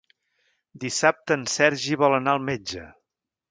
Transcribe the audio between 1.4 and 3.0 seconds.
en Sergi vol anar al metge.